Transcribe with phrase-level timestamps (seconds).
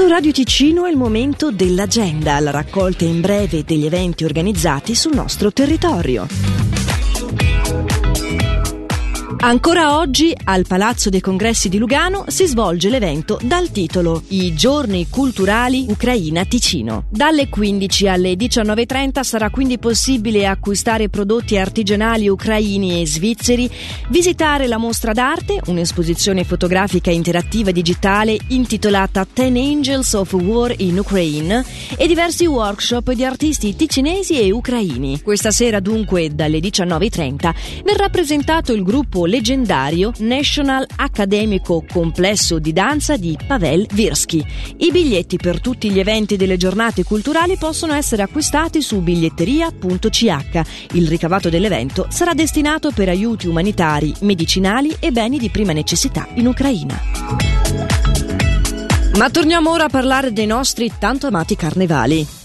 [0.00, 5.14] Su Radio Ticino è il momento dell'agenda, la raccolta in breve degli eventi organizzati sul
[5.14, 6.69] nostro territorio.
[9.42, 15.08] Ancora oggi al Palazzo dei Congressi di Lugano si svolge l'evento dal titolo I giorni
[15.08, 17.06] culturali Ucraina Ticino.
[17.08, 23.68] Dalle 15 alle 19.30 sarà quindi possibile acquistare prodotti artigianali ucraini e svizzeri,
[24.10, 31.64] visitare la mostra d'arte, un'esposizione fotografica interattiva digitale intitolata Ten Angels of War in Ukraine
[31.96, 35.22] e diversi workshop di artisti ticinesi e ucraini.
[35.22, 43.16] Questa sera dunque dalle 19.30 verrà presentato il gruppo leggendario National Accademico Complesso di Danza
[43.16, 44.44] di Pavel Virsky.
[44.78, 50.60] I biglietti per tutti gli eventi delle giornate culturali possono essere acquistati su biglietteria.ch.
[50.92, 56.48] Il ricavato dell'evento sarà destinato per aiuti umanitari, medicinali e beni di prima necessità in
[56.48, 57.00] Ucraina.
[59.16, 62.39] Ma torniamo ora a parlare dei nostri tanto amati carnevali.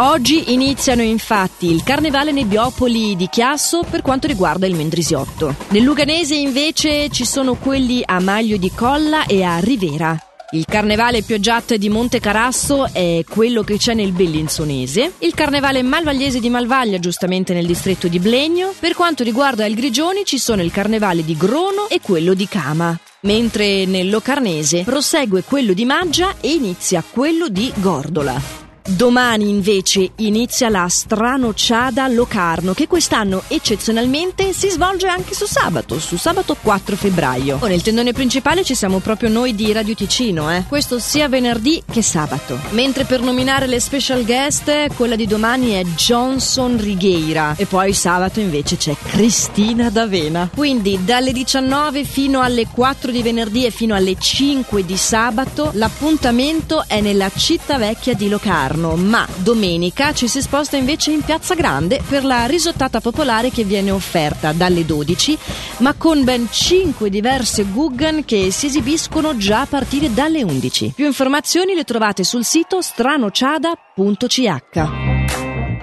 [0.00, 5.54] Oggi iniziano infatti il Carnevale Nebbiopoli di Chiasso per quanto riguarda il Mendrisiotto.
[5.68, 10.18] Nel Luganese invece ci sono quelli a Maglio di Colla e a Rivera.
[10.52, 15.12] Il carnevale Pioggiatte di Monte Carasso è quello che c'è nel Bellinzonese.
[15.18, 18.72] Il carnevale Malvagliese di Malvaglia, giustamente nel distretto di Blegno.
[18.80, 22.98] Per quanto riguarda il Grigioni, ci sono il carnevale di Grono e quello di Cama.
[23.24, 28.69] Mentre nel Locarnese prosegue quello di Maggia e inizia quello di Gordola.
[28.96, 36.16] Domani invece inizia la Stranocciada Locarno che quest'anno eccezionalmente si svolge anche su sabato, su
[36.16, 37.58] sabato 4 febbraio.
[37.60, 40.64] Oh, nel tendone principale ci siamo proprio noi di Radio Ticino, eh.
[40.68, 42.58] Questo sia venerdì che sabato.
[42.70, 48.40] Mentre per nominare le special guest, quella di domani è Johnson Righeira e poi sabato
[48.40, 50.50] invece c'è Cristina D'Avena.
[50.52, 56.82] Quindi dalle 19 fino alle 4 di venerdì e fino alle 5 di sabato l'appuntamento
[56.88, 61.54] è nella città vecchia di Locarno giorno, ma domenica ci si sposta invece in Piazza
[61.54, 65.38] Grande per la risottata popolare che viene offerta dalle 12,
[65.78, 70.94] ma con ben 5 diverse Guggen che si esibiscono già a partire dalle 11.
[70.96, 74.48] Più informazioni le trovate sul sito stranociada.ch.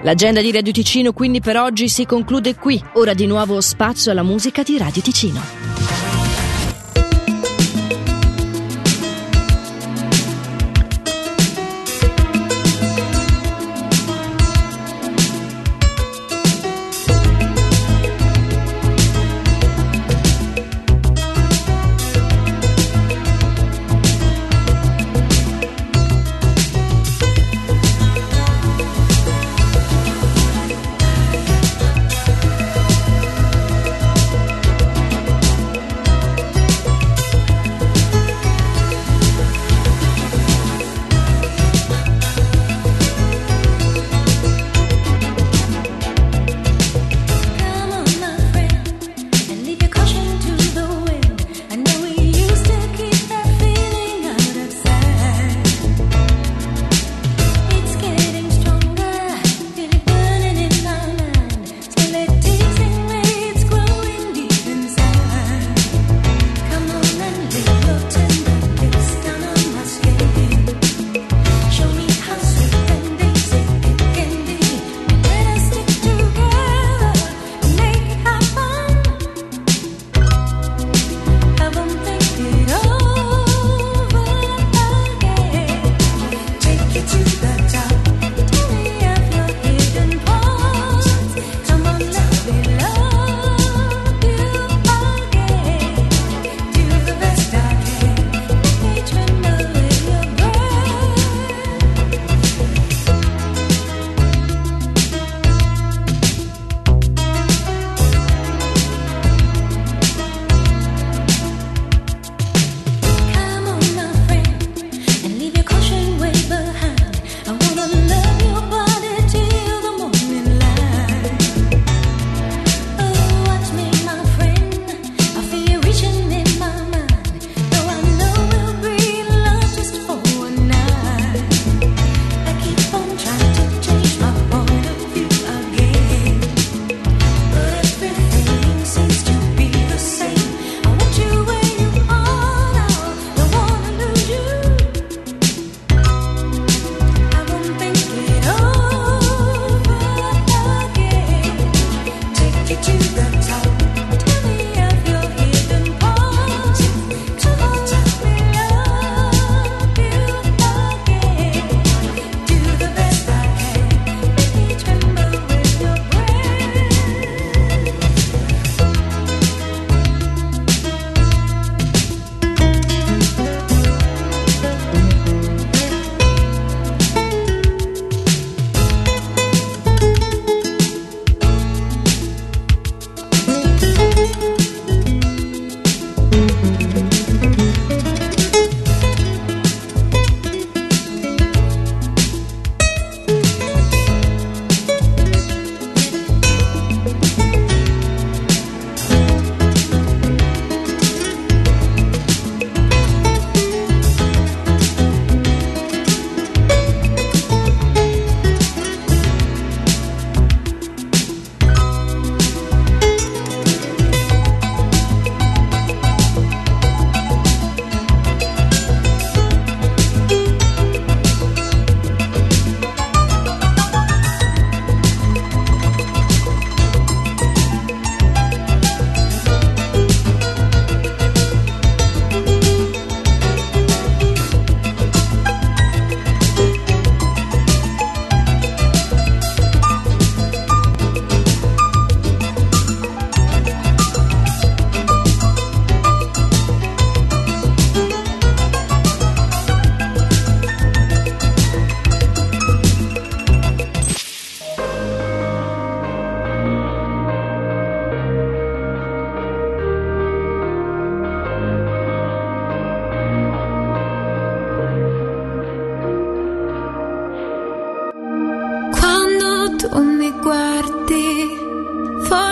[0.02, 2.80] L'agenda di Radio Ticino quindi per oggi si conclude qui.
[2.94, 5.57] Ora di nuovo spazio alla musica di Radio Ticino.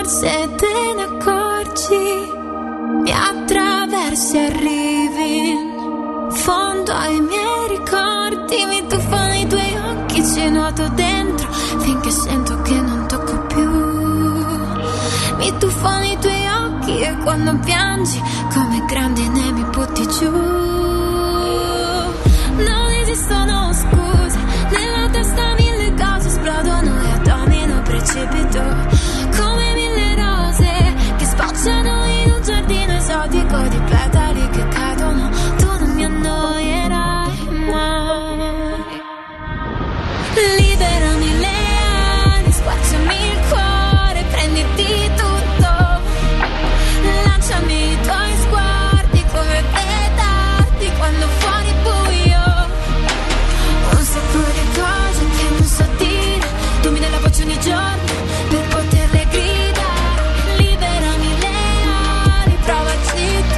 [0.07, 2.33] Forse te ne accorgi,
[3.03, 10.49] mi attraversi e arrivi in fondo ai miei ricordi, mi tuffano i tuoi occhi, ci
[10.49, 13.69] nuoto dentro finché sento che non tocco più.
[15.39, 18.23] Mi tuffano i tuoi occhi e quando piangi
[18.55, 20.56] come grandi mi butti giù.